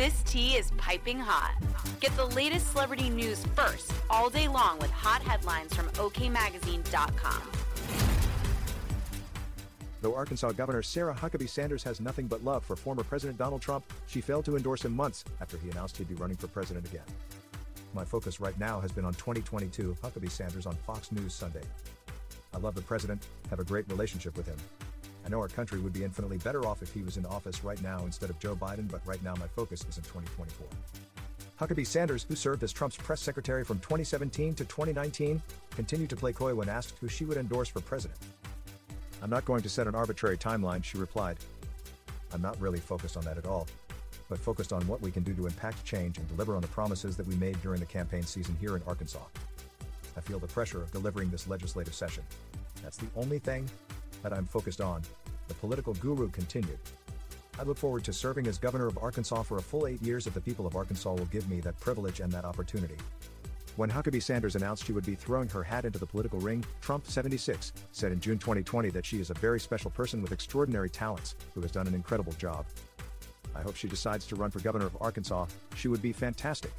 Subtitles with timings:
[0.00, 1.56] This tea is piping hot.
[2.00, 7.42] Get the latest celebrity news first all day long with hot headlines from OKMagazine.com.
[10.00, 13.84] Though Arkansas Governor Sarah Huckabee Sanders has nothing but love for former President Donald Trump,
[14.06, 17.04] she failed to endorse him months after he announced he'd be running for president again.
[17.92, 21.64] My focus right now has been on 2022 Huckabee Sanders on Fox News Sunday.
[22.54, 24.56] I love the president, have a great relationship with him.
[25.30, 28.04] Know our country would be infinitely better off if he was in office right now
[28.04, 30.66] instead of Joe Biden, but right now my focus is in 2024.
[31.60, 36.32] Huckabee Sanders, who served as Trump's press secretary from 2017 to 2019, continued to play
[36.32, 38.18] coy when asked who she would endorse for president.
[39.22, 41.36] I'm not going to set an arbitrary timeline, she replied.
[42.32, 43.68] I'm not really focused on that at all,
[44.28, 47.16] but focused on what we can do to impact change and deliver on the promises
[47.16, 49.22] that we made during the campaign season here in Arkansas.
[50.16, 52.24] I feel the pressure of delivering this legislative session.
[52.82, 53.70] That's the only thing
[54.22, 55.02] that I'm focused on,
[55.50, 56.78] the political guru continued.
[57.58, 60.32] I look forward to serving as governor of Arkansas for a full eight years if
[60.32, 62.94] the people of Arkansas will give me that privilege and that opportunity.
[63.74, 67.04] When Huckabee Sanders announced she would be throwing her hat into the political ring, Trump
[67.04, 71.34] 76 said in June 2020 that she is a very special person with extraordinary talents
[71.52, 72.64] who has done an incredible job.
[73.56, 76.72] I hope she decides to run for governor of Arkansas, she would be fantastic.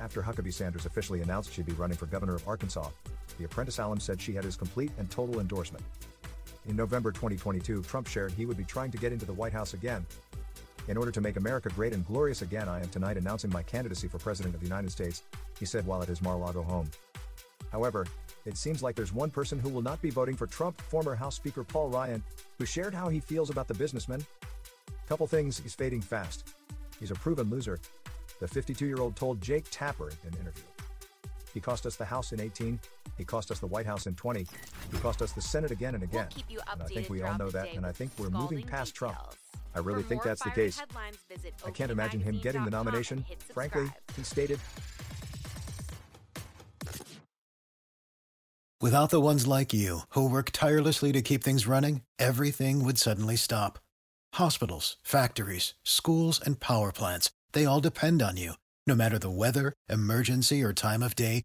[0.00, 2.88] After Huckabee Sanders officially announced she'd be running for governor of Arkansas,
[3.38, 5.84] the apprentice alum said she had his complete and total endorsement.
[6.66, 9.74] In November 2022, Trump shared he would be trying to get into the White House
[9.74, 10.06] again.
[10.88, 14.08] In order to make America great and glorious again, I am tonight announcing my candidacy
[14.08, 15.22] for President of the United States,
[15.58, 16.90] he said while at his Mar a Lago home.
[17.70, 18.06] However,
[18.46, 21.36] it seems like there's one person who will not be voting for Trump, former House
[21.36, 22.22] Speaker Paul Ryan,
[22.58, 24.24] who shared how he feels about the businessman.
[25.06, 26.54] Couple things, he's fading fast.
[26.98, 27.78] He's a proven loser,
[28.40, 30.64] the 52 year old told Jake Tapper in an interview.
[31.52, 32.80] He cost us the House in 18,
[33.16, 34.46] he cost us the White House in 20,
[34.92, 36.28] he cost us the Senate again and again.
[36.50, 39.16] We'll and I think we all know that, and I think we're moving past Trump.
[39.74, 40.80] I really For think that's the case.
[41.66, 43.24] I can't imagine him getting the nomination.
[43.52, 44.60] Frankly, he stated,
[48.80, 53.34] Without the ones like you, who work tirelessly to keep things running, everything would suddenly
[53.34, 53.78] stop.
[54.34, 58.54] Hospitals, factories, schools, and power plants, they all depend on you.
[58.86, 61.44] No matter the weather, emergency, or time of day,